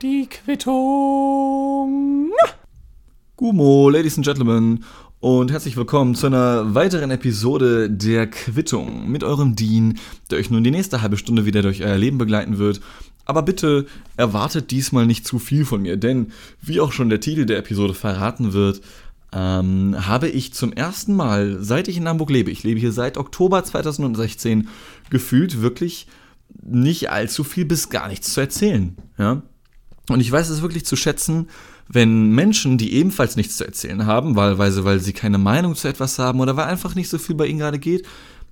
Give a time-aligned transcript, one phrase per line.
[0.00, 2.30] Die Quittung.
[3.34, 4.84] Gumo, Ladies and Gentlemen,
[5.18, 9.98] und herzlich willkommen zu einer weiteren Episode der Quittung mit eurem Dean,
[10.30, 12.80] der euch nun die nächste halbe Stunde wieder durch euer Leben begleiten wird.
[13.24, 13.86] Aber bitte
[14.16, 16.30] erwartet diesmal nicht zu viel von mir, denn
[16.62, 18.80] wie auch schon der Titel der Episode verraten wird,
[19.32, 23.16] ähm, habe ich zum ersten Mal, seit ich in Hamburg lebe, ich lebe hier seit
[23.16, 24.68] Oktober 2016,
[25.10, 26.06] gefühlt wirklich
[26.62, 28.96] nicht allzu viel bis gar nichts zu erzählen.
[29.18, 29.42] Ja?
[30.08, 31.48] Und ich weiß es wirklich zu schätzen,
[31.88, 36.18] wenn Menschen, die ebenfalls nichts zu erzählen haben, wahlweise weil sie keine Meinung zu etwas
[36.18, 38.06] haben oder weil einfach nicht so viel bei ihnen gerade geht,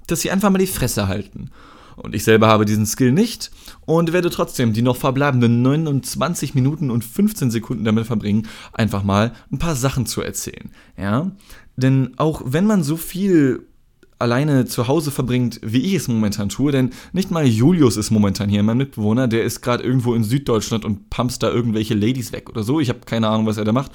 [0.06, 1.50] dass sie einfach mal die Fresse halten.
[1.96, 3.50] Und ich selber habe diesen Skill nicht
[3.84, 9.32] und werde trotzdem die noch verbleibenden 29 Minuten und 15 Sekunden damit verbringen, einfach mal
[9.50, 10.70] ein paar Sachen zu erzählen.
[10.96, 11.30] Ja?
[11.76, 13.66] Denn auch wenn man so viel
[14.22, 18.48] alleine zu Hause verbringt, wie ich es momentan tue, denn nicht mal Julius ist momentan
[18.48, 22.48] hier, mein Mitbewohner, der ist gerade irgendwo in Süddeutschland und pumpst da irgendwelche Ladies weg
[22.48, 22.80] oder so.
[22.80, 23.90] Ich habe keine Ahnung, was er da macht.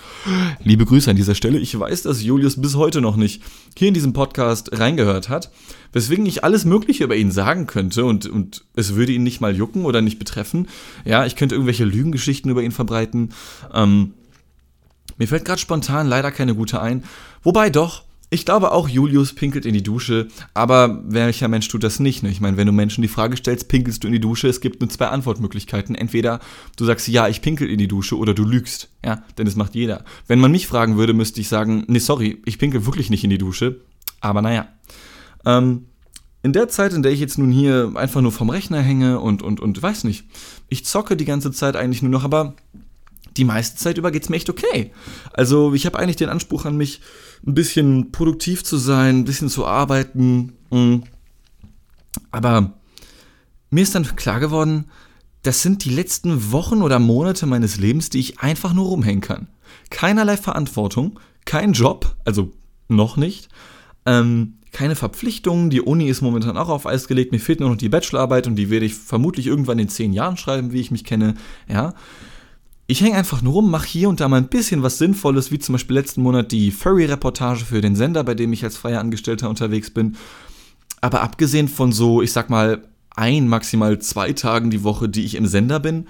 [0.61, 1.57] Liebe Grüße an dieser Stelle.
[1.57, 3.41] Ich weiß, dass Julius bis heute noch nicht
[3.77, 5.49] hier in diesem Podcast reingehört hat,
[5.93, 9.55] weswegen ich alles Mögliche über ihn sagen könnte und, und es würde ihn nicht mal
[9.55, 10.67] jucken oder nicht betreffen.
[11.05, 13.29] Ja, ich könnte irgendwelche Lügengeschichten über ihn verbreiten.
[13.73, 14.13] Ähm,
[15.17, 17.03] mir fällt gerade spontan leider keine gute ein.
[17.43, 21.99] Wobei doch, ich glaube auch, Julius pinkelt in die Dusche, aber welcher Mensch tut das
[21.99, 22.23] nicht?
[22.23, 22.29] Ne?
[22.29, 24.81] Ich meine, wenn du Menschen die Frage stellst, pinkelst du in die Dusche, es gibt
[24.81, 25.95] nur zwei Antwortmöglichkeiten.
[25.95, 26.41] Entweder
[26.75, 28.89] du sagst, ja, ich pinkel in die Dusche oder du lügst.
[29.03, 30.03] Ja, denn das macht jeder.
[30.27, 33.29] Wenn man mich fragen würde, müsste ich sagen, nee, sorry, ich pinkel wirklich nicht in
[33.29, 33.79] die Dusche.
[34.19, 34.67] Aber naja.
[35.45, 35.85] Ähm,
[36.43, 39.41] in der Zeit, in der ich jetzt nun hier einfach nur vom Rechner hänge und,
[39.41, 40.25] und, und weiß nicht,
[40.67, 42.55] ich zocke die ganze Zeit eigentlich nur noch, aber
[43.37, 44.91] die meiste Zeit über geht es mir echt okay.
[45.33, 47.01] Also ich habe eigentlich den Anspruch an mich,
[47.45, 50.53] ein bisschen produktiv zu sein, ein bisschen zu arbeiten.
[50.71, 51.03] Mm.
[52.31, 52.73] Aber
[53.69, 54.85] mir ist dann klar geworden,
[55.43, 59.47] das sind die letzten Wochen oder Monate meines Lebens, die ich einfach nur rumhängen kann.
[59.89, 62.51] Keinerlei Verantwortung, kein Job, also
[62.87, 63.49] noch nicht.
[64.05, 67.77] Ähm, keine Verpflichtungen, die Uni ist momentan auch auf Eis gelegt, mir fehlt nur noch
[67.77, 71.03] die Bachelorarbeit und die werde ich vermutlich irgendwann in zehn Jahren schreiben, wie ich mich
[71.03, 71.35] kenne,
[71.69, 71.93] ja.
[72.89, 75.59] Ich hänge einfach nur rum, mache hier und da mal ein bisschen was Sinnvolles, wie
[75.59, 79.49] zum Beispiel letzten Monat die Furry-Reportage für den Sender, bei dem ich als freier Angestellter
[79.49, 80.15] unterwegs bin.
[81.01, 85.35] Aber abgesehen von so, ich sag mal, ein, maximal zwei Tagen die Woche, die ich
[85.35, 86.07] im Sender bin,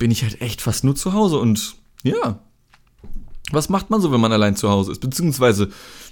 [0.00, 2.40] bin ich halt echt fast nur zu Hause und ja.
[3.52, 5.00] Was macht man so, wenn man allein zu Hause ist?
[5.00, 5.68] Beziehungsweise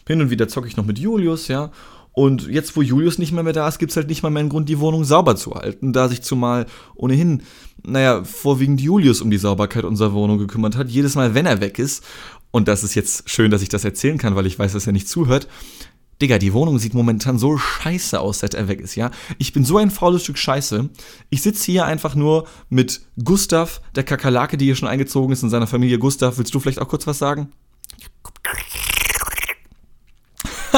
[0.07, 1.73] hin und wieder zocke ich noch mit Julius, ja.
[2.19, 4.41] Und jetzt, wo Julius nicht mehr, mehr da ist, gibt es halt nicht mal mehr
[4.41, 7.45] einen Grund, die Wohnung sauber zu halten, da sich zumal ohnehin,
[7.85, 10.89] naja, vorwiegend Julius um die Sauberkeit unserer Wohnung gekümmert hat.
[10.89, 12.03] Jedes Mal, wenn er weg ist,
[12.51, 14.93] und das ist jetzt schön, dass ich das erzählen kann, weil ich weiß, dass er
[14.93, 15.47] nicht zuhört,
[16.21, 19.13] Digga, die Wohnung sieht momentan so scheiße aus, seit er weg ist, ja?
[19.39, 20.89] Ich bin so ein faules Stück Scheiße.
[21.31, 25.51] Ich sitze hier einfach nur mit Gustav, der Kakerlake, die hier schon eingezogen ist, in
[25.51, 26.01] seiner Familie.
[26.01, 27.53] Gustav, willst du vielleicht auch kurz was sagen?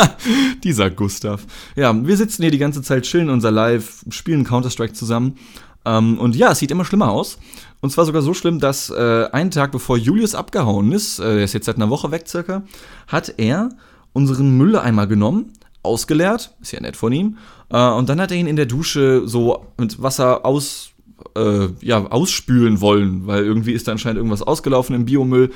[0.64, 1.46] Dieser Gustav.
[1.76, 5.36] Ja, wir sitzen hier die ganze Zeit, chillen unser Live, spielen Counter-Strike zusammen.
[5.84, 7.38] Ähm, und ja, es sieht immer schlimmer aus.
[7.80, 11.44] Und zwar sogar so schlimm, dass äh, einen Tag bevor Julius abgehauen ist, äh, er
[11.44, 12.62] ist jetzt seit einer Woche weg circa,
[13.06, 13.70] hat er
[14.12, 15.52] unseren Mülleimer genommen,
[15.82, 17.38] ausgeleert, ist ja nett von ihm,
[17.70, 20.90] äh, und dann hat er ihn in der Dusche so mit Wasser aus,
[21.36, 25.50] äh, ja, ausspülen wollen, weil irgendwie ist da anscheinend irgendwas ausgelaufen im Biomüll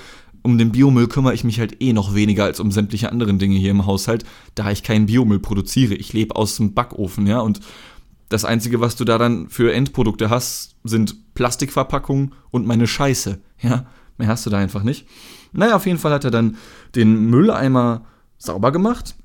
[0.45, 3.57] um den Biomüll kümmere ich mich halt eh noch weniger als um sämtliche anderen Dinge
[3.57, 4.25] hier im Haushalt,
[4.55, 5.95] da ich keinen Biomüll produziere.
[5.95, 7.61] Ich lebe aus dem Backofen, ja, und
[8.29, 13.87] das Einzige, was du da dann für Endprodukte hast, sind Plastikverpackungen und meine Scheiße, ja.
[14.17, 15.09] Mehr hast du da einfach nicht.
[15.53, 16.57] Naja, auf jeden Fall hat er dann
[16.95, 18.05] den Mülleimer
[18.39, 19.17] sauber gemacht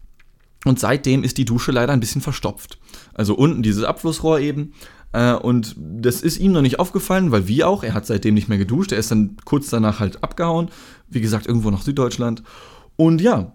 [0.65, 2.79] und seitdem ist die Dusche leider ein bisschen verstopft.
[3.13, 4.73] Also unten dieses Abflussrohr eben
[5.11, 8.49] äh, und das ist ihm noch nicht aufgefallen, weil wie auch, er hat seitdem nicht
[8.49, 8.91] mehr geduscht.
[8.91, 10.69] Er ist dann kurz danach halt abgehauen.
[11.07, 12.43] Wie gesagt, irgendwo nach Süddeutschland.
[12.95, 13.53] Und ja,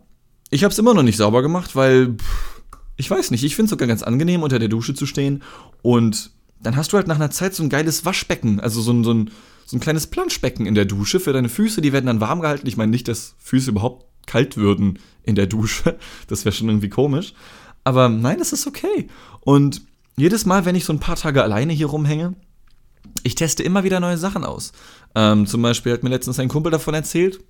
[0.51, 2.63] ich habe es immer noch nicht sauber gemacht, weil pff,
[2.97, 5.43] ich weiß nicht, ich finde es sogar ganz angenehm, unter der Dusche zu stehen.
[5.83, 9.05] Und dann hast du halt nach einer Zeit so ein geiles Waschbecken, also so ein,
[9.05, 9.31] so ein,
[9.67, 11.81] so ein kleines Planschbecken in der Dusche für deine Füße.
[11.81, 12.67] Die werden dann warm gehalten.
[12.67, 15.99] Ich meine nicht, dass Füße überhaupt kalt würden in der Dusche.
[16.27, 17.35] Das wäre schon irgendwie komisch.
[17.85, 19.09] Aber nein, das ist okay.
[19.41, 19.83] Und
[20.17, 22.35] jedes Mal, wenn ich so ein paar Tage alleine hier rumhänge,
[23.23, 24.73] ich teste immer wieder neue Sachen aus.
[25.15, 27.41] Ähm, zum Beispiel hat mir letztens ein Kumpel davon erzählt,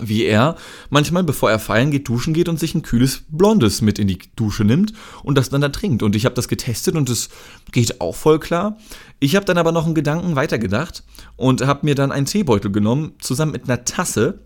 [0.00, 0.56] wie er
[0.90, 4.18] manchmal, bevor er feiern geht, duschen geht und sich ein kühles Blondes mit in die
[4.36, 6.02] Dusche nimmt und das dann da trinkt.
[6.02, 7.28] Und ich habe das getestet und es
[7.70, 8.76] geht auch voll klar.
[9.20, 11.04] Ich habe dann aber noch einen Gedanken weitergedacht
[11.36, 14.40] und habe mir dann einen Teebeutel genommen, zusammen mit einer Tasse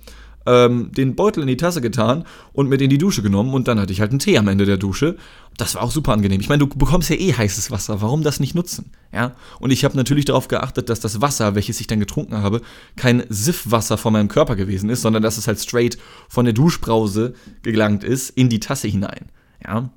[0.48, 3.78] ähm, den Beutel in die Tasse getan und mit in die Dusche genommen und dann
[3.78, 5.16] hatte ich halt einen Tee am Ende der Dusche.
[5.58, 6.40] Das war auch super angenehm.
[6.40, 8.00] Ich meine, du bekommst ja eh heißes Wasser.
[8.00, 8.92] Warum das nicht nutzen?
[9.12, 9.34] Ja.
[9.60, 12.62] Und ich habe natürlich darauf geachtet, dass das Wasser, welches ich dann getrunken habe,
[12.96, 15.98] kein Siffwasser von meinem Körper gewesen ist, sondern dass es halt straight
[16.28, 19.26] von der Duschbrause gelangt ist in die Tasse hinein.
[19.62, 19.90] Ja.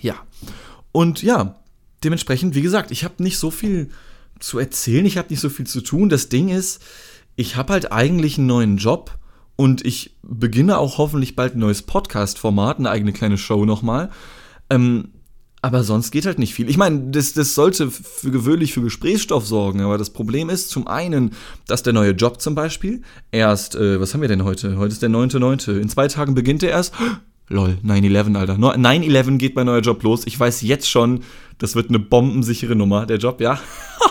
[0.00, 0.14] Ja.
[0.92, 1.56] Und ja,
[2.02, 3.90] dementsprechend, wie gesagt, ich habe nicht so viel
[4.38, 6.08] zu erzählen, ich habe nicht so viel zu tun.
[6.08, 6.80] Das Ding ist,
[7.36, 9.18] ich habe halt eigentlich einen neuen Job
[9.56, 14.10] und ich beginne auch hoffentlich bald ein neues Podcast-Format, eine eigene kleine Show nochmal.
[14.70, 15.10] Ähm,
[15.64, 16.68] aber sonst geht halt nicht viel.
[16.68, 20.86] Ich meine, das, das sollte für gewöhnlich für Gesprächsstoff sorgen, aber das Problem ist zum
[20.86, 21.30] einen,
[21.66, 23.00] dass der neue Job zum Beispiel
[23.32, 24.76] erst, äh, was haben wir denn heute?
[24.76, 25.78] Heute ist der 9.9.
[25.80, 26.92] In zwei Tagen beginnt er erst.
[27.48, 28.54] Lol, 9-11, Alter.
[28.54, 30.26] 9-11 geht mein neuer Job los.
[30.26, 31.20] Ich weiß jetzt schon,
[31.58, 33.58] das wird eine bombensichere Nummer, der Job, ja.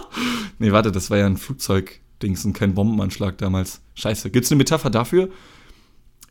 [0.59, 3.81] nee, warte, das war ja ein Flugzeugdings und kein Bombenanschlag damals.
[3.95, 4.29] Scheiße.
[4.29, 5.29] Gibt's eine Metapher dafür?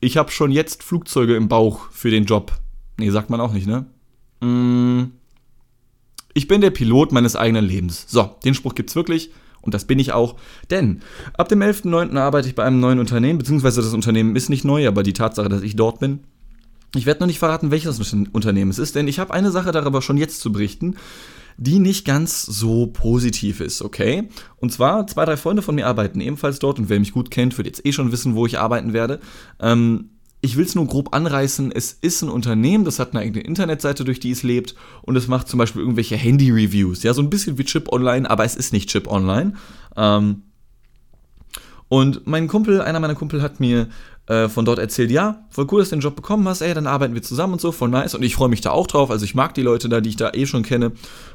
[0.00, 2.52] Ich habe schon jetzt Flugzeuge im Bauch für den Job.
[2.98, 3.86] Nee, sagt man auch nicht, ne?
[4.40, 5.12] Mm.
[6.34, 8.06] Ich bin der Pilot meines eigenen Lebens.
[8.08, 9.30] So, den Spruch gibt's wirklich.
[9.60, 10.36] Und das bin ich auch.
[10.70, 11.02] Denn
[11.34, 12.18] ab dem 11.09.
[12.18, 15.48] arbeite ich bei einem neuen Unternehmen, beziehungsweise das Unternehmen ist nicht neu, aber die Tatsache,
[15.48, 16.20] dass ich dort bin,
[16.94, 17.98] ich werde noch nicht verraten, welches
[18.32, 20.96] Unternehmen es ist, denn ich habe eine Sache darüber schon jetzt zu berichten,
[21.56, 24.28] die nicht ganz so positiv ist, okay?
[24.56, 27.56] Und zwar, zwei, drei Freunde von mir arbeiten ebenfalls dort und wer mich gut kennt,
[27.58, 29.20] wird jetzt eh schon wissen, wo ich arbeiten werde.
[29.60, 30.10] Ähm,
[30.44, 31.70] ich will es nur grob anreißen.
[31.72, 35.28] Es ist ein Unternehmen, das hat eine eigene Internetseite, durch die es lebt und es
[35.28, 37.04] macht zum Beispiel irgendwelche Handy-Reviews.
[37.04, 39.54] Ja, so ein bisschen wie Chip Online, aber es ist nicht Chip Online.
[39.96, 40.42] Ähm,
[41.88, 43.86] und mein Kumpel, einer meiner Kumpel hat mir
[44.26, 46.86] äh, von dort erzählt, ja, voll cool, dass du den Job bekommen hast, ey, dann
[46.86, 48.14] arbeiten wir zusammen und so, voll nice.
[48.14, 49.10] Und ich freue mich da auch drauf.
[49.10, 50.92] Also ich mag die Leute da, die ich da eh schon kenne.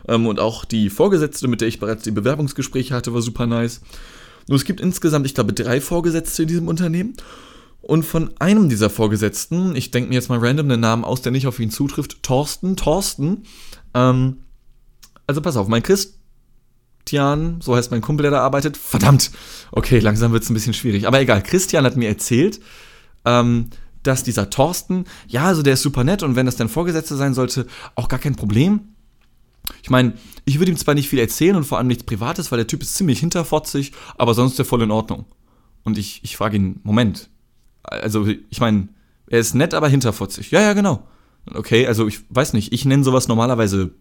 [0.07, 3.81] Ähm, und auch die Vorgesetzte, mit der ich bereits die Bewerbungsgespräche hatte, war super nice.
[4.47, 7.13] Nur es gibt insgesamt, ich glaube, drei Vorgesetzte in diesem Unternehmen.
[7.81, 11.31] Und von einem dieser Vorgesetzten, ich denke mir jetzt mal random einen Namen aus, der
[11.31, 13.43] nicht auf ihn zutrifft, Thorsten, Thorsten,
[13.93, 14.37] ähm,
[15.25, 15.83] also pass auf, mein
[17.07, 19.31] Christian, so heißt mein Kumpel, der da arbeitet, verdammt,
[19.71, 22.59] okay, langsam wird es ein bisschen schwierig, aber egal, Christian hat mir erzählt,
[23.23, 23.69] ähm,
[24.03, 27.33] dass dieser Thorsten, ja, also der ist super nett und wenn das dein Vorgesetzter sein
[27.33, 27.65] sollte,
[27.95, 28.89] auch gar kein Problem.
[29.83, 32.57] Ich meine, ich würde ihm zwar nicht viel erzählen und vor allem nichts Privates, weil
[32.57, 35.23] der Typ ist ziemlich hinterfotzig, aber sonst ist er voll in Ordnung.
[35.85, 37.29] Und ich, ich frage ihn, Moment,
[37.83, 38.89] also ich meine,
[39.27, 40.51] er ist nett, aber hinterfotzig.
[40.51, 41.07] Ja, ja, genau.
[41.53, 43.91] Okay, also ich weiß nicht, ich nenne sowas normalerweise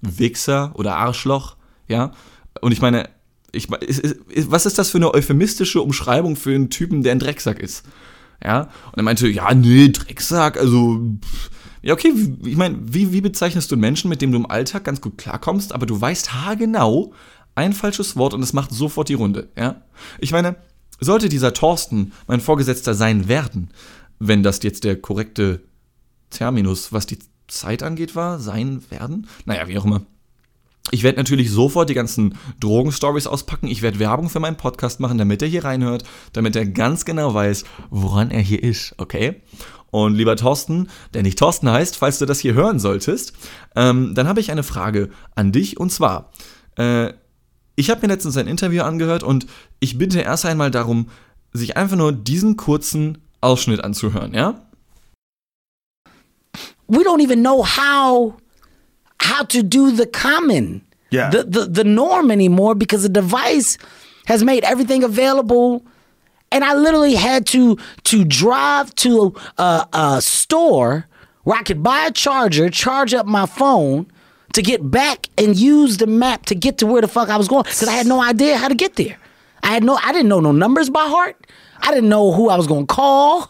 [0.00, 2.10] Wichser oder Arschloch, ja.
[2.60, 3.08] Und ich meine,
[3.52, 7.84] ich, was ist das für eine euphemistische Umschreibung für einen Typen, der ein Drecksack ist?
[8.44, 11.00] Ja, und er meinte, ja, nee, Drecksack, also,
[11.82, 12.12] ja, okay,
[12.44, 15.16] ich meine, wie, wie bezeichnest du einen Menschen, mit dem du im Alltag ganz gut
[15.16, 17.14] klarkommst, aber du weißt haargenau
[17.54, 19.82] ein falsches Wort und es macht sofort die Runde, ja?
[20.18, 20.56] Ich meine,
[21.00, 23.70] sollte dieser Thorsten mein Vorgesetzter sein werden,
[24.18, 25.62] wenn das jetzt der korrekte
[26.30, 27.18] Terminus, was die
[27.48, 29.26] Zeit angeht, war, sein werden?
[29.44, 30.02] Naja, wie auch immer.
[30.92, 33.66] Ich werde natürlich sofort die ganzen Drogenstories auspacken.
[33.66, 37.34] Ich werde Werbung für meinen Podcast machen, damit er hier reinhört, damit er ganz genau
[37.34, 39.42] weiß, woran er hier ist, okay?
[39.90, 43.32] Und lieber Thorsten, der nicht Thorsten heißt, falls du das hier hören solltest,
[43.74, 46.32] ähm, dann habe ich eine Frage an dich und zwar,
[46.76, 47.12] äh,
[47.76, 49.46] ich habe mir letztens ein Interview angehört und
[49.80, 51.08] ich bitte erst einmal darum,
[51.52, 54.62] sich einfach nur diesen kurzen Ausschnitt anzuhören, ja?
[56.88, 58.34] We don't even know how
[59.32, 60.64] how to do the common,
[61.10, 61.30] Yeah.
[61.30, 63.78] the, the the norm anymore because the device
[64.26, 65.84] has made everything available.
[66.52, 67.76] And I literally had to
[68.10, 71.06] to drive to a, a store
[71.44, 74.06] where I could buy a charger, charge up my phone
[74.54, 77.48] to get back and use the map to get to where the fuck I was
[77.48, 79.16] going because I had no idea how to get there.
[79.62, 81.36] I had no, I didn't know no numbers by heart.
[81.82, 83.42] I didn't know who I was gonna call.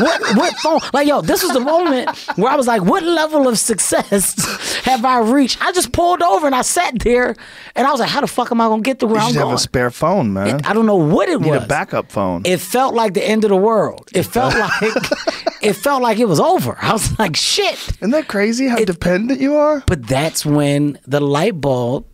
[0.00, 0.80] what what phone?
[0.92, 4.34] Like yo, this was the moment where I was like, what level of success
[4.84, 5.62] have I reached?
[5.62, 7.34] I just pulled over and I sat there
[7.74, 9.32] and I was like, how the fuck am I gonna get to where You I'm
[9.32, 10.60] should have a spare phone, man.
[10.60, 11.46] It- I don't know what it you was.
[11.60, 12.42] need a backup phone.
[12.44, 14.08] It felt like the end of the world.
[14.14, 14.94] It felt like
[15.62, 16.76] it felt like it was over.
[16.80, 17.74] I was like, shit.
[18.00, 19.82] Isn't that crazy how It- dependent you are?
[19.86, 22.06] But that's when the light bulb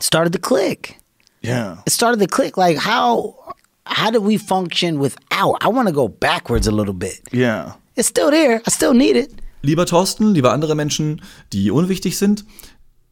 [0.00, 0.98] started to click.
[1.42, 1.78] Yeah.
[1.86, 2.56] It started to click.
[2.56, 3.54] Like how
[3.86, 5.56] how did we function without?
[5.62, 7.20] I want to go backwards a little bit.
[7.32, 7.74] Yeah.
[7.94, 8.60] It's still there.
[8.66, 9.30] I still need it.
[9.62, 12.44] Lieber Thorsten, lieber andere Menschen, die unwichtig sind,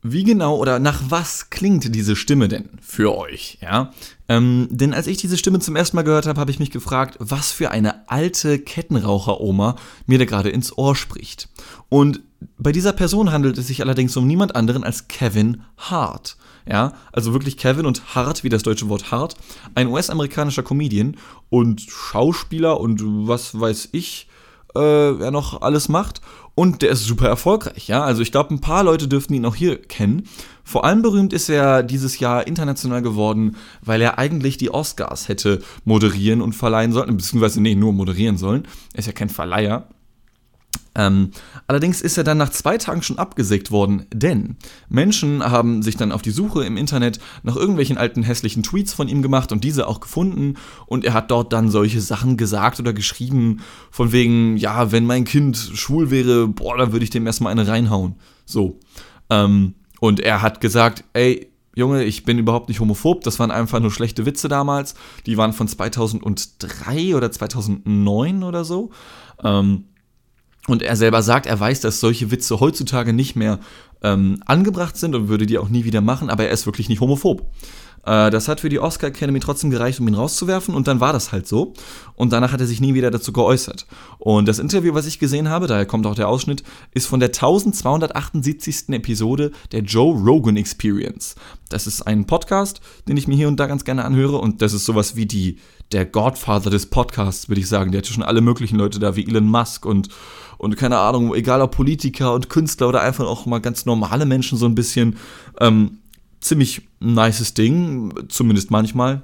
[0.03, 3.59] wie genau oder nach was klingt diese Stimme denn für euch?
[3.63, 3.93] Ja,
[4.29, 7.17] ähm, denn als ich diese Stimme zum ersten Mal gehört habe, habe ich mich gefragt,
[7.19, 9.77] was für eine alte Kettenraucher-Oma
[10.07, 11.49] mir da gerade ins Ohr spricht.
[11.89, 12.21] Und
[12.59, 16.37] bei dieser Person handelt es sich allerdings um niemand anderen als Kevin Hart.
[16.67, 19.37] Ja, also wirklich Kevin und Hart, wie das deutsche Wort Hart,
[19.75, 21.17] ein US-amerikanischer Comedian
[21.51, 24.29] und Schauspieler und was weiß ich,
[24.75, 26.21] äh, er noch alles macht.
[26.57, 28.05] Und der ist super erfolgreich, ja.
[28.05, 30.29] Also ich glaube, ein paar Leute dürften ihn auch hier kennen.
[30.63, 35.63] Vor allem berühmt ist er dieses Jahr international geworden, weil er eigentlich die Oscars hätte
[35.85, 38.69] moderieren und verleihen sollen, beziehungsweise nee, nur moderieren sollen.
[38.93, 39.89] Er ist ja kein Verleiher.
[40.97, 41.31] Ähm,
[41.67, 44.57] allerdings ist er dann nach zwei Tagen schon abgesägt worden, denn
[44.89, 49.09] Menschen haben sich dann auf die Suche im Internet nach irgendwelchen alten hässlichen Tweets von
[49.09, 50.55] ihm gemacht und diese auch gefunden
[50.87, 53.61] und er hat dort dann solche Sachen gesagt oder geschrieben
[53.91, 57.67] von wegen, ja, wenn mein Kind schwul wäre, boah, dann würde ich dem erstmal eine
[57.67, 58.15] reinhauen.
[58.47, 58.79] So.
[59.31, 63.81] Ähm, und er hat gesagt, ey, Junge, ich bin überhaupt nicht homophob, das waren einfach
[63.81, 64.95] nur schlechte Witze damals.
[65.27, 68.91] Die waren von 2003 oder 2009 oder so.
[69.43, 69.87] Ähm,
[70.67, 73.59] und er selber sagt, er weiß, dass solche Witze heutzutage nicht mehr
[74.03, 77.01] ähm, angebracht sind und würde die auch nie wieder machen, aber er ist wirklich nicht
[77.01, 77.47] homophob.
[78.07, 81.13] Äh, das hat für die Oscar Academy trotzdem gereicht, um ihn rauszuwerfen und dann war
[81.13, 81.73] das halt so.
[82.15, 83.87] Und danach hat er sich nie wieder dazu geäußert.
[84.19, 87.31] Und das Interview, was ich gesehen habe, daher kommt auch der Ausschnitt, ist von der
[87.31, 88.91] 1278.
[88.91, 91.35] Episode der Joe Rogan Experience.
[91.69, 94.73] Das ist ein Podcast, den ich mir hier und da ganz gerne anhöre und das
[94.73, 95.59] ist sowas wie die,
[95.93, 97.91] der Godfather des Podcasts, würde ich sagen.
[97.91, 100.09] Der hat schon alle möglichen Leute da, wie Elon Musk und
[100.65, 104.59] und keine Ahnung, egal ob Politiker und Künstler oder einfach auch mal ganz normale Menschen
[104.59, 105.17] so ein bisschen.
[105.61, 105.99] Ähm,
[106.41, 109.23] ziemlich nices Ding, zumindest manchmal.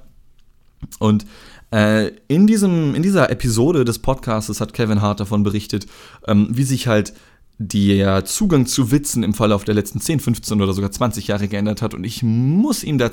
[0.99, 1.25] Und
[1.71, 5.87] äh, in, diesem, in dieser Episode des Podcasts hat Kevin Hart davon berichtet,
[6.27, 7.13] ähm, wie sich halt
[7.57, 11.81] der Zugang zu Witzen im Verlauf der letzten 10, 15 oder sogar 20 Jahre geändert
[11.81, 11.93] hat.
[11.93, 13.11] Und ich muss ihm da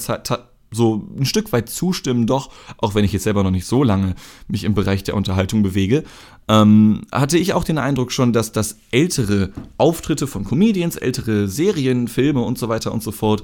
[0.70, 4.14] so ein Stück weit zustimmen, doch, auch wenn ich jetzt selber noch nicht so lange
[4.48, 6.04] mich im Bereich der Unterhaltung bewege,
[6.48, 12.08] ähm, hatte ich auch den Eindruck schon, dass das ältere Auftritte von Comedians, ältere Serien,
[12.08, 13.42] Filme und so weiter und so fort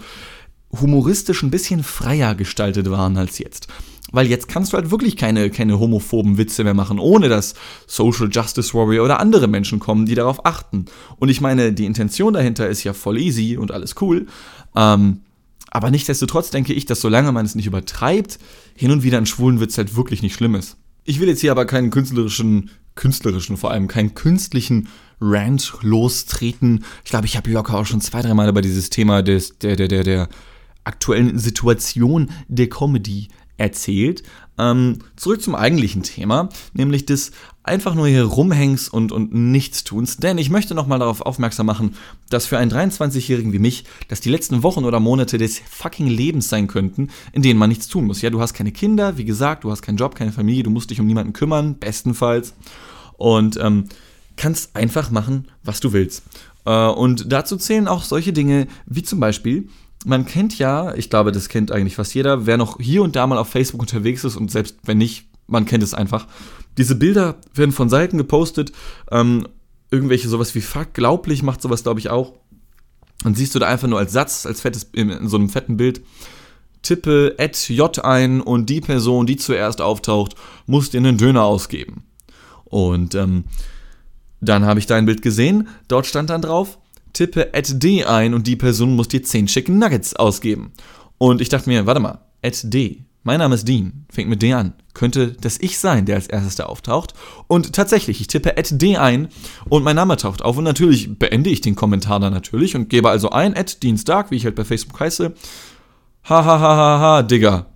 [0.81, 3.69] humoristisch ein bisschen freier gestaltet waren als jetzt.
[4.13, 7.55] Weil jetzt kannst du halt wirklich keine, keine homophoben Witze mehr machen, ohne dass
[7.87, 10.85] Social Justice Warrior oder andere Menschen kommen, die darauf achten.
[11.17, 14.27] Und ich meine, die Intention dahinter ist ja voll easy und alles cool.
[14.77, 15.21] Ähm,
[15.75, 18.39] aber nichtsdestotrotz denke ich, dass solange man es nicht übertreibt,
[18.77, 20.77] hin und wieder ein schwulen Witz halt wirklich nicht schlimm ist.
[21.03, 24.89] Ich will jetzt hier aber keinen künstlerischen, künstlerischen vor allem, keinen künstlichen
[25.21, 26.85] Rant lostreten.
[27.05, 29.75] Ich glaube, ich habe locker auch schon zwei, drei Mal über dieses Thema des, der,
[29.75, 30.29] der, der, der
[30.85, 34.23] aktuellen Situation der Comedy erzählt.
[34.57, 37.33] Ähm, zurück zum eigentlichen Thema, nämlich des
[37.65, 40.19] einfach nur hier rumhängs und, und Nichtstuns.
[40.19, 41.97] Denn ich möchte nochmal darauf aufmerksam machen,
[42.31, 46.49] dass für einen 23-Jährigen wie mich das die letzten Wochen oder Monate des fucking Lebens
[46.49, 48.23] sein könnten, in denen man nichts tun muss.
[48.23, 50.91] Ja, du hast keine Kinder, wie gesagt, du hast keinen Job, keine Familie, du musst
[50.91, 52.55] dich um niemanden kümmern, bestenfalls.
[53.17, 53.85] Und ähm,
[54.37, 56.23] kannst einfach machen, was du willst.
[56.67, 59.69] Äh, und dazu zählen auch solche Dinge wie zum Beispiel
[60.05, 63.27] man kennt ja, ich glaube, das kennt eigentlich fast jeder, wer noch hier und da
[63.27, 66.27] mal auf Facebook unterwegs ist und selbst wenn nicht, man kennt es einfach.
[66.77, 68.73] Diese Bilder werden von Seiten gepostet,
[69.11, 69.49] ähm,
[69.91, 72.35] irgendwelche sowas wie Fuck, glaublich macht sowas, glaube ich, auch.
[73.25, 76.03] Und siehst du da einfach nur als Satz, als fettes, in so einem fetten Bild,
[76.83, 80.35] tippe at J ein und die Person, die zuerst auftaucht,
[80.67, 82.05] muss dir einen Döner ausgeben.
[82.65, 83.45] Und ähm,
[84.41, 86.79] dann habe ich dein Bild gesehen, dort stand dann drauf,
[87.15, 90.73] tippe at D ein und die Person muss dir 10 Chicken Nuggets ausgeben.
[91.17, 93.05] Und ich dachte mir, warte mal, at D.
[93.27, 94.75] Mein Name ist Dean, fängt mit D an.
[94.93, 97.15] Könnte das ich sein, der als erstes da auftaucht?
[97.47, 99.29] Und tatsächlich, ich tippe at D ein
[99.71, 103.09] und mein Name taucht auf und natürlich beende ich den Kommentar dann natürlich und gebe
[103.09, 105.33] also ein at Dean Stark, wie ich halt bei Facebook heiße.
[106.29, 107.67] Ha ha ha ha ha, Digga.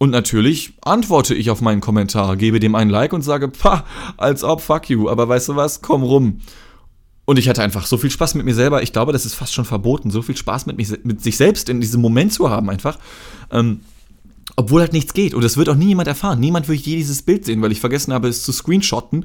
[0.00, 3.84] Und natürlich antworte ich auf meinen Kommentar, gebe dem ein Like und sage, pah,
[4.16, 6.40] als ob, fuck you, aber weißt du was, komm rum.
[7.24, 8.82] Und ich hatte einfach so viel Spaß mit mir selber.
[8.82, 11.68] Ich glaube, das ist fast schon verboten, so viel Spaß mit, mich, mit sich selbst
[11.68, 12.98] in diesem Moment zu haben, einfach.
[13.50, 13.80] Ähm,
[14.56, 15.34] obwohl halt nichts geht.
[15.34, 16.38] Und das wird auch nie jemand erfahren.
[16.38, 19.24] Niemand wird je dieses Bild sehen, weil ich vergessen habe, es zu screenshotten.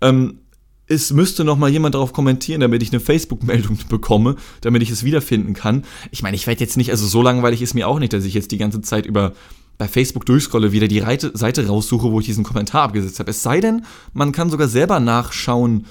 [0.00, 0.40] Ähm,
[0.88, 5.04] es müsste noch mal jemand darauf kommentieren, damit ich eine Facebook-Meldung bekomme, damit ich es
[5.04, 5.84] wiederfinden kann.
[6.10, 8.34] Ich meine, ich werde jetzt nicht, also so langweilig ist mir auch nicht, dass ich
[8.34, 9.32] jetzt die ganze Zeit über
[9.78, 13.30] bei Facebook durchscrolle, wieder die Seite raussuche, wo ich diesen Kommentar abgesetzt habe.
[13.30, 13.84] Es sei denn,
[14.14, 15.84] man kann sogar selber nachschauen,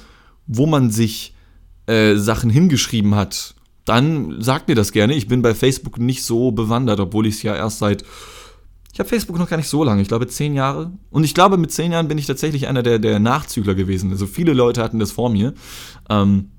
[0.48, 1.35] wo man sich
[1.88, 5.14] äh, Sachen hingeschrieben hat, dann sagt mir das gerne.
[5.14, 8.04] Ich bin bei Facebook nicht so bewandert, obwohl ich es ja erst seit.
[8.92, 10.92] Ich habe Facebook noch gar nicht so lange, ich glaube zehn Jahre.
[11.12, 14.10] Und ich glaube, mit zehn Jahren bin ich tatsächlich einer der, der Nachzügler gewesen.
[14.12, 15.54] Also viele Leute hatten das vor mir.
[16.10, 16.52] Ähm,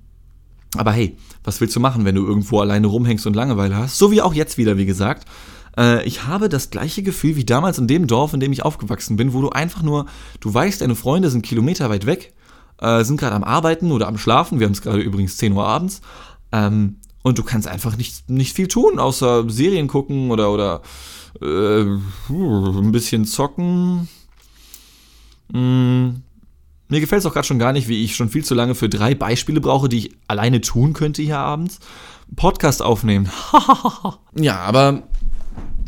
[0.77, 3.97] aber hey, was willst du machen, wenn du irgendwo alleine rumhängst und Langeweile hast?
[3.97, 5.27] So wie auch jetzt wieder, wie gesagt.
[5.79, 9.17] Äh, ich habe das gleiche Gefühl wie damals in dem Dorf, in dem ich aufgewachsen
[9.17, 10.07] bin, wo du einfach nur,
[10.41, 12.35] du weißt, deine Freunde sind Kilometer weit weg
[12.81, 14.61] äh, sind gerade am Arbeiten oder am Schlafen.
[14.61, 16.01] Wir haben es gerade übrigens 10 Uhr abends.
[16.53, 20.83] Ähm, und du kannst einfach nicht, nicht viel tun, außer Serien gucken oder, oder
[21.43, 24.09] äh, ein bisschen zocken.
[25.53, 26.23] Mm.
[26.89, 28.89] Mir gefällt es auch gerade schon gar nicht, wie ich schon viel zu lange für
[28.89, 31.81] drei Beispiele brauche, die ich alleine tun könnte hier abends.
[32.37, 33.29] Podcast aufnehmen.
[34.37, 35.03] ja, aber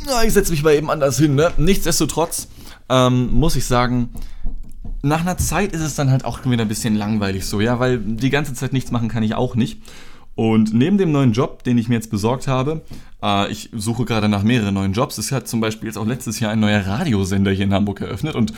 [0.08, 1.36] ja, ich setze mich mal eben anders hin.
[1.36, 1.52] Ne?
[1.56, 2.48] Nichtsdestotrotz
[2.88, 4.10] ähm, muss ich sagen,
[5.02, 7.98] nach einer Zeit ist es dann halt auch wieder ein bisschen langweilig so, ja, weil
[7.98, 9.80] die ganze Zeit nichts machen kann ich auch nicht.
[10.38, 12.82] Und neben dem neuen Job, den ich mir jetzt besorgt habe,
[13.20, 15.18] äh, ich suche gerade nach mehreren neuen Jobs.
[15.18, 18.36] Es hat zum Beispiel jetzt auch letztes Jahr ein neuer Radiosender hier in Hamburg eröffnet.
[18.36, 18.52] Und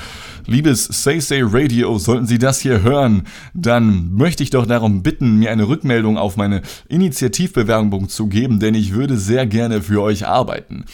[0.44, 3.22] liebes Say Say Radio, sollten Sie das hier hören,
[3.54, 8.74] dann möchte ich doch darum bitten, mir eine Rückmeldung auf meine Initiativbewerbung zu geben, denn
[8.74, 10.84] ich würde sehr gerne für euch arbeiten.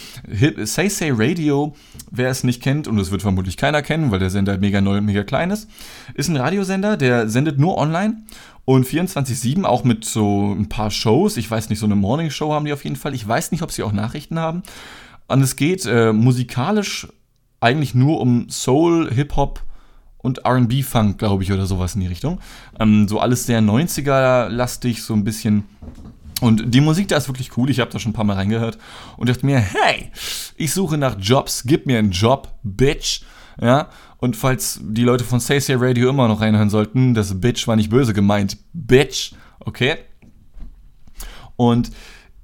[0.62, 1.74] Say Say Radio,
[2.12, 4.98] wer es nicht kennt, und es wird vermutlich keiner kennen, weil der Sender mega neu
[4.98, 5.68] und mega klein ist,
[6.14, 8.18] ist ein Radiosender, der sendet nur online
[8.66, 11.38] und 24-7 auch mit so ein paar Shows.
[11.38, 13.14] Ich weiß nicht, so eine Morning Show haben die auf jeden Fall.
[13.14, 14.64] Ich weiß nicht, ob sie auch Nachrichten haben.
[15.28, 17.08] Und es geht äh, musikalisch
[17.60, 19.62] eigentlich nur um Soul, Hip-Hop
[20.18, 22.40] und RB-Funk, glaube ich, oder sowas in die Richtung.
[22.80, 25.64] Ähm, so alles sehr 90er-lastig, so ein bisschen.
[26.40, 27.70] Und die Musik da ist wirklich cool.
[27.70, 28.78] Ich habe da schon ein paar Mal reingehört
[29.16, 30.10] und dachte mir, hey,
[30.56, 33.22] ich suche nach Jobs, gib mir einen Job, Bitch.
[33.60, 37.76] Ja, und falls die Leute von Say Radio immer noch reinhören sollten, das Bitch war
[37.76, 38.58] nicht böse gemeint.
[38.72, 39.96] Bitch, okay?
[41.56, 41.90] Und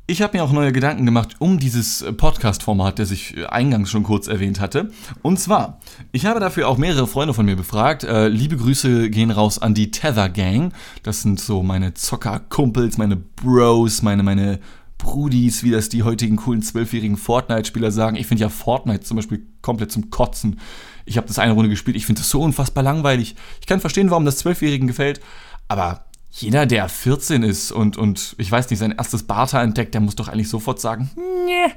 [0.07, 4.27] ich habe mir auch neue Gedanken gemacht um dieses Podcast-Format, das ich eingangs schon kurz
[4.27, 4.91] erwähnt hatte.
[5.23, 5.79] Und zwar,
[6.11, 8.05] ich habe dafür auch mehrere Freunde von mir befragt.
[8.05, 10.73] Äh, liebe Grüße gehen raus an die Tether Gang.
[11.03, 14.59] Das sind so meine Zocker-Kumpels, meine Bros, meine, meine
[14.99, 18.17] Brudis, wie das die heutigen coolen zwölfjährigen Fortnite-Spieler sagen.
[18.17, 20.59] Ich finde ja Fortnite zum Beispiel komplett zum Kotzen.
[21.05, 23.37] Ich habe das eine Runde gespielt, ich finde das so unfassbar langweilig.
[23.61, 25.21] Ich kann verstehen, warum das Zwölfjährigen gefällt,
[25.69, 30.01] aber jeder, der 14 ist und, und ich weiß nicht, sein erstes Barter entdeckt, der
[30.01, 31.11] muss doch eigentlich sofort sagen,
[31.47, 31.73] nee.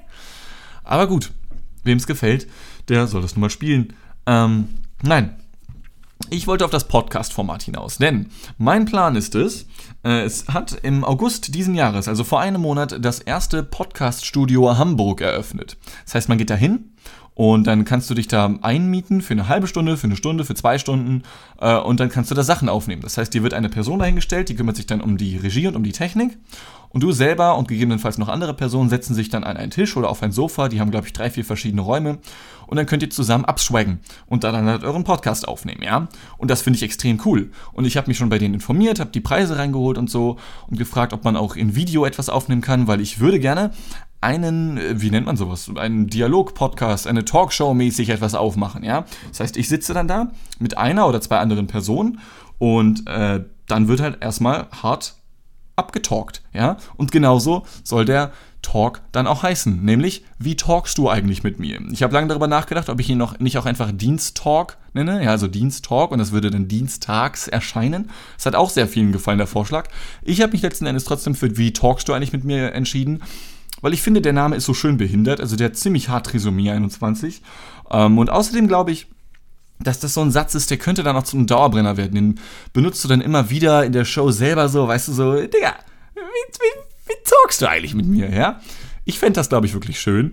[0.83, 1.31] Aber gut,
[1.83, 2.47] wem es gefällt,
[2.87, 3.93] der soll das nun mal spielen.
[4.25, 4.69] Ähm,
[5.01, 5.35] nein,
[6.29, 9.67] ich wollte auf das Podcast-Format hinaus, denn mein Plan ist es,
[10.03, 15.21] äh, es hat im August diesen Jahres, also vor einem Monat, das erste Podcast-Studio Hamburg
[15.21, 15.77] eröffnet.
[16.05, 16.91] Das heißt, man geht da hin
[17.35, 20.55] und dann kannst du dich da einmieten für eine halbe Stunde, für eine Stunde, für
[20.55, 21.23] zwei Stunden
[21.59, 23.01] äh, und dann kannst du da Sachen aufnehmen.
[23.01, 25.75] Das heißt, dir wird eine Person dahingestellt, die kümmert sich dann um die Regie und
[25.75, 26.37] um die Technik.
[26.95, 30.09] Und du selber und gegebenenfalls noch andere Personen setzen sich dann an einen Tisch oder
[30.09, 30.69] auf ein Sofa.
[30.69, 32.19] Die haben, glaube ich, drei, vier verschiedene Räume.
[32.67, 36.07] Und dann könnt ihr zusammen abschwaggen und dann halt euren Podcast aufnehmen, ja?
[36.37, 37.51] Und das finde ich extrem cool.
[37.73, 40.77] Und ich habe mich schon bei denen informiert, habe die Preise reingeholt und so und
[40.77, 43.71] gefragt, ob man auch in Video etwas aufnehmen kann, weil ich würde gerne
[44.25, 49.05] einen, äh, wie nennt man sowas, einen Dialog-Podcast, eine Talkshow mäßig etwas aufmachen, ja.
[49.29, 52.19] Das heißt, ich sitze dann da mit einer oder zwei anderen Personen
[52.57, 55.15] und äh, dann wird halt erstmal hart
[55.75, 56.77] abgetalkt, ja.
[56.97, 58.31] Und genauso soll der
[58.63, 61.79] Talk dann auch heißen, nämlich wie talkst du eigentlich mit mir?
[61.91, 65.29] Ich habe lange darüber nachgedacht, ob ich ihn noch nicht auch einfach Diensttalk nenne, ja,
[65.29, 68.09] also Diensttalk und das würde dann dienstags erscheinen.
[68.39, 69.87] Es hat auch sehr vielen gefallen der Vorschlag.
[70.23, 73.21] Ich habe mich letzten Endes trotzdem für wie talkst du eigentlich mit mir entschieden
[73.81, 75.39] weil ich finde, der Name ist so schön behindert.
[75.39, 77.41] Also der hat ziemlich hart Trisomie 21.
[77.91, 79.07] Ähm, und außerdem glaube ich,
[79.79, 82.15] dass das so ein Satz ist, der könnte dann auch zum Dauerbrenner werden.
[82.15, 82.39] Den
[82.73, 85.75] benutzt du dann immer wieder in der Show selber so, weißt du, so, Digga,
[86.13, 88.61] wie, wie, wie talkst du eigentlich mit mir, ja?
[89.03, 90.31] Ich fände das, glaube ich, wirklich schön.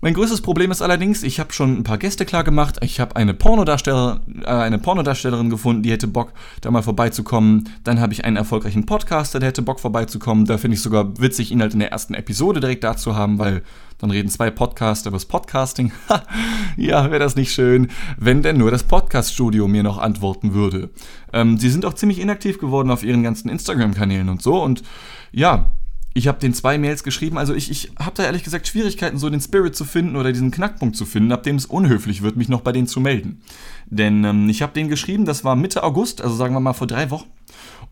[0.00, 2.76] Mein größtes Problem ist allerdings, ich habe schon ein paar Gäste klar gemacht.
[2.82, 7.68] Ich habe eine Pornodarsteller, äh, eine Pornodarstellerin gefunden, die hätte Bock, da mal vorbeizukommen.
[7.82, 10.44] Dann habe ich einen erfolgreichen Podcaster, der hätte Bock vorbeizukommen.
[10.44, 13.40] Da finde ich sogar witzig, ihn halt in der ersten Episode direkt da zu haben,
[13.40, 13.64] weil
[13.98, 15.90] dann reden zwei Podcaster über das Podcasting.
[16.76, 20.90] ja, wäre das nicht schön, wenn denn nur das Podcaststudio mir noch antworten würde.
[21.32, 24.62] Ähm, sie sind auch ziemlich inaktiv geworden auf ihren ganzen Instagram-Kanälen und so.
[24.62, 24.84] Und
[25.32, 25.72] ja,
[26.18, 27.38] ich habe den zwei Mails geschrieben.
[27.38, 30.50] Also ich, ich habe da ehrlich gesagt Schwierigkeiten, so den Spirit zu finden oder diesen
[30.50, 33.40] Knackpunkt zu finden, ab dem es unhöflich wird, mich noch bei denen zu melden.
[33.86, 36.88] Denn ähm, ich habe denen geschrieben, das war Mitte August, also sagen wir mal vor
[36.88, 37.28] drei Wochen.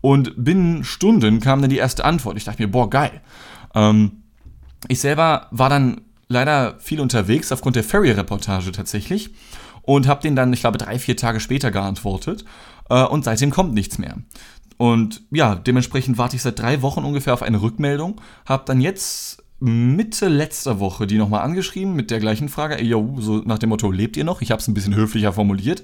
[0.01, 2.35] Und binnen Stunden kam dann die erste Antwort.
[2.35, 3.21] Ich dachte mir, boah, geil.
[3.73, 4.23] Ähm,
[4.89, 9.31] ich selber war dann leider viel unterwegs aufgrund der Ferry-Reportage tatsächlich
[9.83, 12.43] und habe den dann, ich glaube, drei, vier Tage später geantwortet.
[12.89, 14.17] Äh, und seitdem kommt nichts mehr.
[14.77, 18.21] Und ja, dementsprechend warte ich seit drei Wochen ungefähr auf eine Rückmeldung.
[18.45, 22.77] Hab dann jetzt Mitte letzter Woche die nochmal angeschrieben mit der gleichen Frage.
[22.77, 24.41] Ey, yo, so nach dem Motto, lebt ihr noch?
[24.41, 25.83] Ich habe es ein bisschen höflicher formuliert.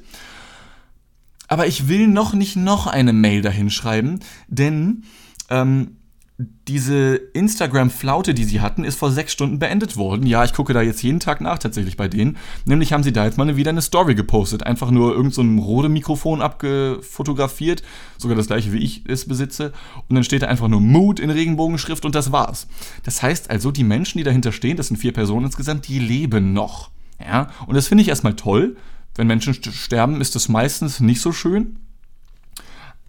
[1.48, 5.04] Aber ich will noch nicht noch eine Mail dahin schreiben, denn
[5.50, 5.98] ähm,
[6.38, 10.26] diese Instagram-Flaute, die sie hatten, ist vor sechs Stunden beendet worden.
[10.26, 12.38] Ja, ich gucke da jetzt jeden Tag nach tatsächlich bei denen.
[12.66, 14.64] Nämlich haben sie da jetzt mal wieder eine Story gepostet.
[14.64, 17.84] Einfach nur irgend so ein Rode-Mikrofon abgefotografiert.
[18.18, 19.74] Sogar das gleiche, wie ich es besitze.
[20.10, 22.68] Und dann steht da einfach nur Mood in Regenbogenschrift und das war's.
[23.04, 26.54] Das heißt also, die Menschen, die dahinter stehen, das sind vier Personen insgesamt, die leben
[26.54, 26.90] noch.
[27.20, 28.76] Ja, und das finde ich erstmal toll.
[29.16, 31.78] Wenn Menschen sterben, ist das meistens nicht so schön.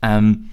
[0.03, 0.51] Ähm,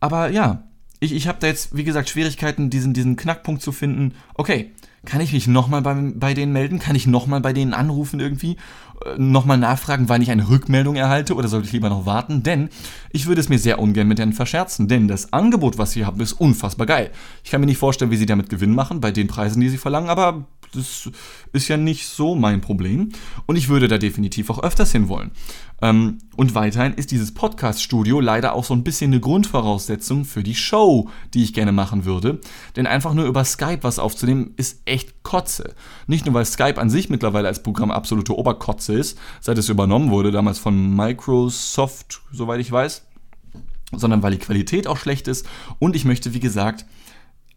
[0.00, 0.62] aber ja,
[1.00, 4.14] ich, ich habe da jetzt, wie gesagt, Schwierigkeiten, diesen, diesen Knackpunkt zu finden.
[4.34, 4.72] Okay,
[5.04, 6.80] kann ich mich nochmal bei, bei denen melden?
[6.80, 8.56] Kann ich nochmal bei denen anrufen irgendwie?
[9.04, 11.34] Äh, nochmal nachfragen, wann ich eine Rückmeldung erhalte?
[11.34, 12.42] Oder sollte ich lieber noch warten?
[12.42, 12.68] Denn
[13.10, 14.88] ich würde es mir sehr ungern mit denen verscherzen.
[14.88, 17.10] Denn das Angebot, was sie haben, ist unfassbar geil.
[17.44, 19.78] Ich kann mir nicht vorstellen, wie sie damit Gewinn machen bei den Preisen, die sie
[19.78, 20.10] verlangen.
[20.10, 21.10] Aber das
[21.52, 23.10] ist ja nicht so mein Problem.
[23.46, 25.30] Und ich würde da definitiv auch öfters hinwollen.
[25.80, 30.54] Ähm, und weiterhin ist dieses Podcast-Studio leider auch so ein bisschen eine Grundvoraussetzung für die
[30.54, 32.40] Show, die ich gerne machen würde.
[32.76, 35.74] Denn einfach nur über Skype was aufzunehmen, ist echt Kotze.
[36.06, 40.10] Nicht nur, weil Skype an sich mittlerweile als Programm absolute Oberkotze ist, seit es übernommen
[40.10, 43.02] wurde, damals von Microsoft, soweit ich weiß,
[43.92, 45.46] sondern weil die Qualität auch schlecht ist.
[45.78, 46.84] Und ich möchte, wie gesagt,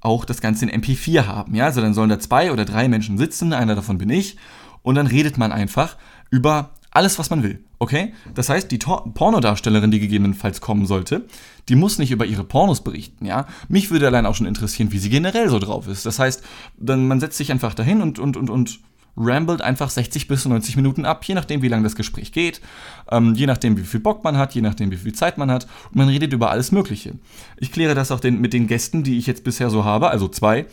[0.02, 1.56] auch das Ganze in MP4 haben.
[1.56, 4.38] Ja, also dann sollen da zwei oder drei Menschen sitzen, einer davon bin ich,
[4.82, 5.96] und dann redet man einfach
[6.30, 7.64] über alles, was man will.
[7.80, 8.14] Okay?
[8.36, 11.26] Das heißt, die Tor Pornodarstellerin, die gegebenenfalls kommen sollte,
[11.70, 13.48] die muss nicht über ihre Pornos berichten, ja?
[13.70, 16.06] Mich würde allein auch schon interessieren, wie sie generell so drauf ist.
[16.06, 16.44] Das heißt,
[16.78, 18.80] dann man setzt sich einfach dahin und und und und
[19.17, 22.62] rambelt einfach 60 bis 90 Minuten ab, je nachdem, wie lange das Gespräch geht,
[23.10, 25.67] ähm, je nachdem, wie viel Bock man hat, je nachdem, wie viel Zeit man hat.
[25.89, 27.15] Und man redet über alles Mögliche.
[27.58, 30.28] Ich kläre das auch den, mit den Gästen, die ich jetzt bisher so habe, also
[30.28, 30.65] zwei,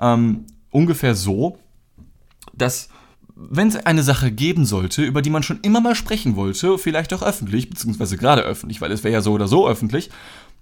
[0.00, 1.58] ähm, ungefähr so,
[2.52, 2.88] dass
[3.34, 7.12] wenn es eine Sache geben sollte, über die man schon immer mal sprechen wollte, vielleicht
[7.12, 10.10] auch öffentlich, beziehungsweise gerade öffentlich, weil es wäre ja so oder so öffentlich,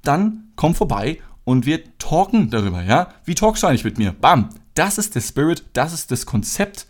[0.02, 3.08] dann komm vorbei und wir talken darüber, ja?
[3.24, 4.12] Wie talkst du eigentlich mit mir?
[4.12, 4.48] Bam!
[4.74, 6.88] Das ist der Spirit, das ist das Konzept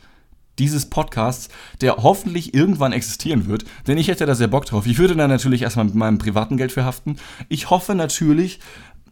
[0.58, 1.48] dieses Podcasts,
[1.80, 4.86] der hoffentlich irgendwann existieren wird, denn ich hätte da sehr Bock drauf.
[4.86, 7.16] Ich würde da natürlich erstmal mit meinem privaten Geld für haften.
[7.48, 8.60] Ich hoffe natürlich,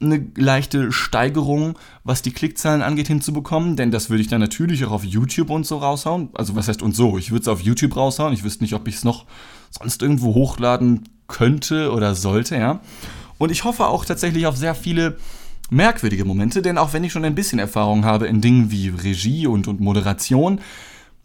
[0.02, 4.90] eine leichte Steigerung, was die Klickzahlen angeht, hinzubekommen, denn das würde ich dann natürlich auch
[4.90, 6.30] auf YouTube und so raushauen.
[6.34, 7.18] Also was heißt und so?
[7.18, 8.34] Ich würde es auf YouTube raushauen.
[8.34, 9.26] Ich wüsste nicht, ob ich es noch
[9.70, 12.80] sonst irgendwo hochladen könnte oder sollte, ja.
[13.38, 15.16] Und ich hoffe auch tatsächlich auf sehr viele
[15.70, 19.46] merkwürdige Momente, denn auch wenn ich schon ein bisschen Erfahrung habe in Dingen wie Regie
[19.46, 20.60] und, und Moderation,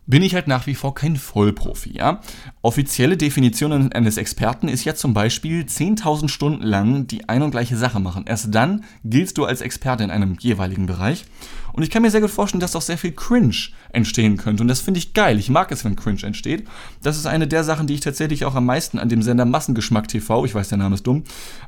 [0.07, 2.21] bin ich halt nach wie vor kein Vollprofi, ja.
[2.61, 7.77] Offizielle Definition eines Experten ist ja zum Beispiel 10.000 Stunden lang die ein und gleiche
[7.77, 8.23] Sache machen.
[8.25, 11.25] Erst dann giltst du als Experte in einem jeweiligen Bereich.
[11.73, 13.55] Und ich kann mir sehr gut vorstellen, dass auch sehr viel Cringe
[13.91, 14.63] entstehen könnte.
[14.63, 15.37] Und das finde ich geil.
[15.37, 16.67] Ich mag es, wenn Cringe entsteht.
[17.03, 20.07] Das ist eine der Sachen, die ich tatsächlich auch am meisten an dem Sender Massengeschmack
[20.07, 21.23] TV, ich weiß, der Name ist dumm,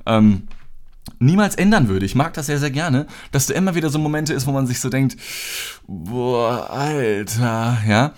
[0.06, 0.43] ähm,
[1.20, 2.06] niemals ändern würde.
[2.06, 4.68] Ich mag das sehr, sehr gerne, dass da immer wieder so Momente ist, wo man
[4.68, 5.18] sich so denkt,
[5.88, 8.14] boah, Alter, ja.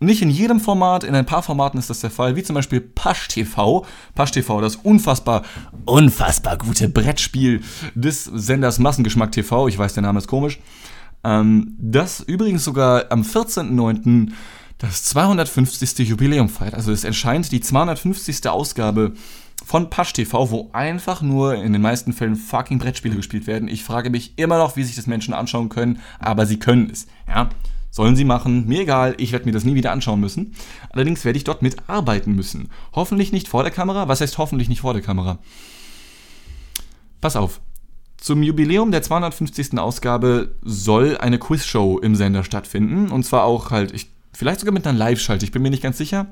[0.00, 2.80] Nicht in jedem Format, in ein paar Formaten ist das der Fall, wie zum Beispiel
[2.80, 3.86] Pasch TV.
[4.14, 5.42] Pasch TV, das unfassbar,
[5.84, 7.62] unfassbar gute Brettspiel
[7.94, 9.68] des Senders Massengeschmack TV.
[9.68, 10.58] Ich weiß, der Name ist komisch.
[11.22, 14.32] Ähm, das übrigens sogar am 14.09.
[14.78, 16.06] das 250.
[16.08, 16.74] Jubiläum feiert.
[16.74, 18.46] Also es erscheint die 250.
[18.48, 19.14] Ausgabe
[19.64, 23.68] von Pasch TV, wo einfach nur in den meisten Fällen fucking Brettspiele gespielt werden.
[23.68, 27.06] Ich frage mich immer noch, wie sich das Menschen anschauen können, aber sie können es.
[27.28, 27.48] Ja,
[27.90, 30.54] sollen sie machen, mir egal, ich werde mir das nie wieder anschauen müssen.
[30.90, 32.68] Allerdings werde ich dort mitarbeiten müssen.
[32.92, 34.08] Hoffentlich nicht vor der Kamera.
[34.08, 35.38] Was heißt hoffentlich nicht vor der Kamera?
[37.20, 37.60] Pass auf.
[38.16, 39.78] Zum Jubiläum der 250.
[39.78, 43.12] Ausgabe soll eine Quizshow im Sender stattfinden.
[43.12, 45.96] Und zwar auch halt, ich, vielleicht sogar mit einer Live-Schalte, ich bin mir nicht ganz
[45.96, 46.26] sicher.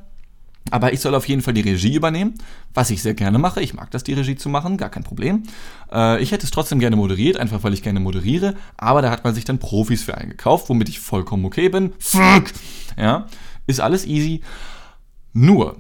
[0.71, 2.35] Aber ich soll auf jeden Fall die Regie übernehmen,
[2.73, 3.61] was ich sehr gerne mache.
[3.61, 5.43] Ich mag das, die Regie zu machen, gar kein Problem.
[5.93, 8.55] Äh, ich hätte es trotzdem gerne moderiert, einfach weil ich gerne moderiere.
[8.77, 11.93] Aber da hat man sich dann Profis für eingekauft, womit ich vollkommen okay bin.
[11.99, 12.53] Fuck!
[12.97, 13.27] Ja,
[13.67, 14.43] ist alles easy.
[15.33, 15.77] Nur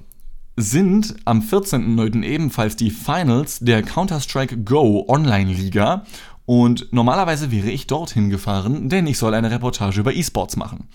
[0.56, 2.22] sind am 14.09.
[2.24, 6.04] ebenfalls die Finals der Counter-Strike Go Online-Liga.
[6.44, 10.88] Und normalerweise wäre ich dorthin gefahren, denn ich soll eine Reportage über E-Sports machen.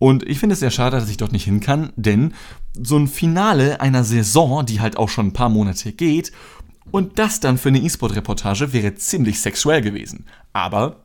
[0.00, 2.32] Und ich finde es sehr schade, dass ich dort nicht hin kann, denn
[2.72, 6.32] so ein Finale einer Saison, die halt auch schon ein paar Monate geht,
[6.90, 10.24] und das dann für eine E-Sport-Reportage wäre ziemlich sexuell gewesen.
[10.54, 11.04] Aber,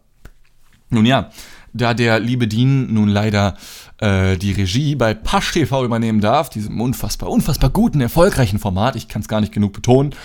[0.89, 1.29] nun ja,
[1.73, 3.57] da der liebe Dean nun leider
[3.97, 9.09] äh, die Regie bei Pasch TV übernehmen darf, diesem unfassbar, unfassbar guten, erfolgreichen Format, ich
[9.09, 10.15] kann es gar nicht genug betonen,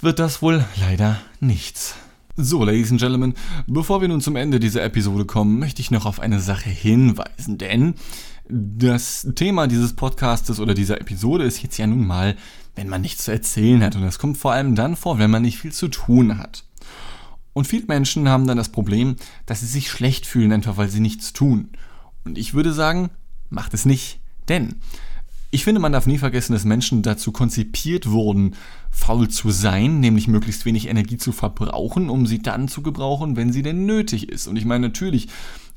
[0.00, 1.96] wird das wohl leider nichts.
[2.40, 3.34] So, Ladies and Gentlemen,
[3.66, 7.58] bevor wir nun zum Ende dieser Episode kommen, möchte ich noch auf eine Sache hinweisen,
[7.58, 7.94] denn
[8.48, 12.36] das Thema dieses Podcastes oder dieser Episode ist jetzt ja nun mal,
[12.76, 13.96] wenn man nichts zu erzählen hat.
[13.96, 16.62] Und das kommt vor allem dann vor, wenn man nicht viel zu tun hat.
[17.54, 21.00] Und viele Menschen haben dann das Problem, dass sie sich schlecht fühlen, einfach weil sie
[21.00, 21.70] nichts tun.
[22.24, 23.10] Und ich würde sagen,
[23.50, 24.20] macht es nicht.
[24.48, 24.76] Denn
[25.50, 28.54] ich finde, man darf nie vergessen, dass Menschen dazu konzipiert wurden,
[28.90, 33.52] faul zu sein, nämlich möglichst wenig Energie zu verbrauchen, um sie dann zu gebrauchen, wenn
[33.52, 34.46] sie denn nötig ist.
[34.46, 35.28] Und ich meine, natürlich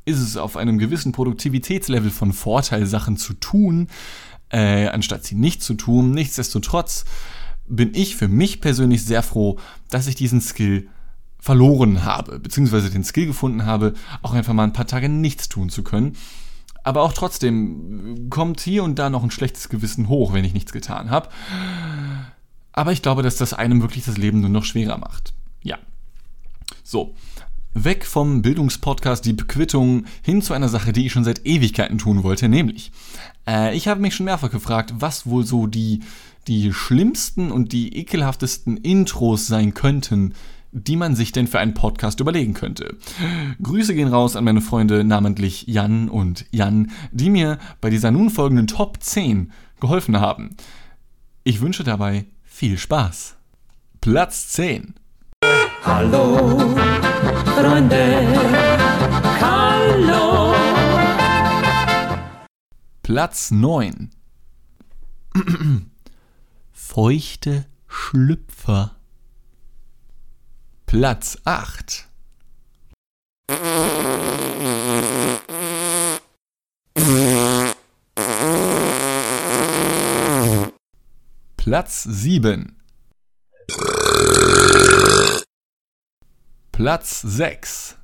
[0.03, 3.87] ist es auf einem gewissen Produktivitätslevel von Vorteil, Sachen zu tun,
[4.49, 6.11] äh, anstatt sie nicht zu tun.
[6.11, 7.05] Nichtsdestotrotz
[7.67, 9.57] bin ich für mich persönlich sehr froh,
[9.89, 10.89] dass ich diesen Skill
[11.39, 15.69] verloren habe, beziehungsweise den Skill gefunden habe, auch einfach mal ein paar Tage nichts tun
[15.69, 16.17] zu können.
[16.83, 20.71] Aber auch trotzdem kommt hier und da noch ein schlechtes Gewissen hoch, wenn ich nichts
[20.71, 21.29] getan habe.
[22.73, 25.33] Aber ich glaube, dass das einem wirklich das Leben nur noch schwerer macht.
[25.61, 25.77] Ja.
[26.83, 27.13] So.
[27.73, 32.23] Weg vom Bildungspodcast Die Bequittung hin zu einer Sache, die ich schon seit Ewigkeiten tun
[32.23, 32.91] wollte, nämlich
[33.47, 36.01] äh, ich habe mich schon mehrfach gefragt, was wohl so die,
[36.47, 40.33] die schlimmsten und die ekelhaftesten Intros sein könnten,
[40.71, 42.97] die man sich denn für einen Podcast überlegen könnte.
[43.61, 48.29] Grüße gehen raus an meine Freunde, namentlich Jan und Jan, die mir bei dieser nun
[48.29, 50.55] folgenden Top 10 geholfen haben.
[51.43, 53.35] Ich wünsche dabei viel Spaß.
[53.99, 54.95] Platz 10.
[55.83, 56.59] Hallo,
[57.55, 58.27] Freunde.
[59.41, 60.53] Hallo.
[63.01, 64.11] Platz 9.
[66.71, 69.00] Feuchte Schlüpfer.
[70.91, 72.05] Platz 8.
[81.55, 82.75] Platz 7.
[86.73, 87.95] Platz 6.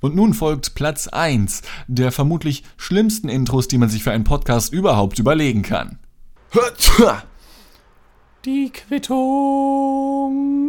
[0.00, 4.72] Und nun folgt Platz 1 der vermutlich schlimmsten Intros, die man sich für einen Podcast
[4.72, 5.98] überhaupt überlegen kann.
[8.44, 10.67] Die Quittung.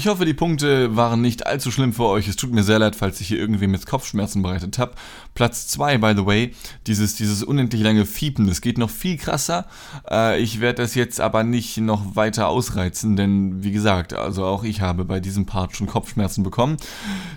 [0.00, 2.26] Ich hoffe, die Punkte waren nicht allzu schlimm für euch.
[2.26, 4.92] Es tut mir sehr leid, falls ich hier irgendwie mit Kopfschmerzen bereitet habe.
[5.34, 6.54] Platz 2, by the way,
[6.86, 9.66] dieses, dieses unendlich lange Fiepen, das geht noch viel krasser.
[10.10, 14.64] Äh, ich werde das jetzt aber nicht noch weiter ausreizen, denn wie gesagt, also auch
[14.64, 16.78] ich habe bei diesem Part schon Kopfschmerzen bekommen.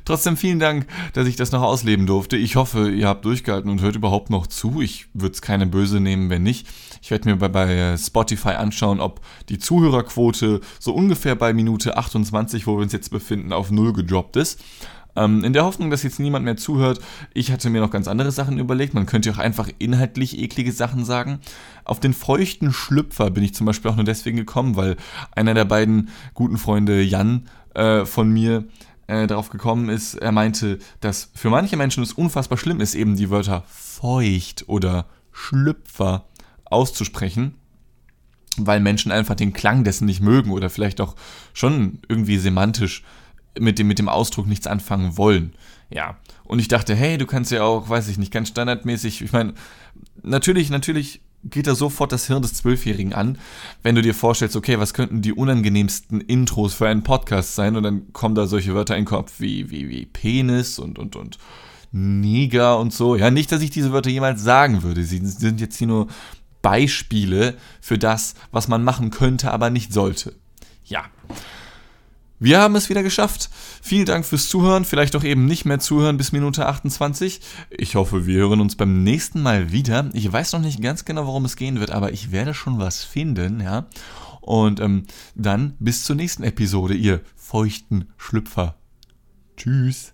[0.06, 2.38] Trotzdem vielen Dank, dass ich das noch ausleben durfte.
[2.38, 4.82] Ich hoffe, ihr habt durchgehalten und hört überhaupt noch zu.
[4.82, 6.66] Ich würde es keine böse nehmen, wenn nicht.
[7.02, 12.53] Ich werde mir bei, bei Spotify anschauen, ob die Zuhörerquote so ungefähr bei Minute 28,
[12.68, 14.60] wo wir uns jetzt befinden, auf Null gedroppt ist.
[15.16, 17.00] Ähm, in der Hoffnung, dass jetzt niemand mehr zuhört,
[17.34, 18.94] ich hatte mir noch ganz andere Sachen überlegt.
[18.94, 21.40] Man könnte auch einfach inhaltlich eklige Sachen sagen.
[21.86, 24.96] Auf den feuchten Schlüpfer bin ich zum Beispiel auch nur deswegen gekommen, weil
[25.36, 28.66] einer der beiden guten Freunde Jan äh, von mir
[29.08, 33.16] äh, darauf gekommen ist, er meinte, dass für manche Menschen es unfassbar schlimm ist, eben
[33.16, 36.26] die Wörter feucht oder Schlüpfer
[36.66, 37.56] auszusprechen,
[38.58, 41.16] weil Menschen einfach den Klang dessen nicht mögen oder vielleicht auch
[41.54, 43.04] schon irgendwie semantisch
[43.60, 45.54] mit dem, mit dem Ausdruck nichts anfangen wollen.
[45.90, 46.18] Ja.
[46.44, 49.54] Und ich dachte, hey, du kannst ja auch, weiß ich nicht, ganz standardmäßig, ich meine,
[50.24, 53.38] natürlich, natürlich geht da sofort das Hirn des Zwölfjährigen an,
[53.82, 57.84] wenn du dir vorstellst, okay, was könnten die unangenehmsten Intros für einen Podcast sein und
[57.84, 61.38] dann kommen da solche Wörter in den Kopf wie, wie, wie Penis und, und, und
[61.92, 63.16] Neger und so.
[63.16, 65.04] Ja, nicht, dass ich diese Wörter jemals sagen würde.
[65.04, 66.08] Sie sind jetzt hier nur
[66.64, 70.34] Beispiele für das, was man machen könnte, aber nicht sollte.
[70.86, 71.04] Ja.
[72.40, 73.50] Wir haben es wieder geschafft.
[73.82, 74.84] Vielen Dank fürs Zuhören.
[74.84, 77.40] Vielleicht auch eben nicht mehr zuhören bis Minute 28.
[77.70, 80.10] Ich hoffe, wir hören uns beim nächsten Mal wieder.
[80.14, 83.04] Ich weiß noch nicht ganz genau, worum es gehen wird, aber ich werde schon was
[83.04, 83.88] finden, ja.
[84.42, 85.04] Und ähm,
[85.36, 88.76] dann bis zur nächsten Episode, ihr feuchten Schlüpfer.
[89.56, 90.13] Tschüss.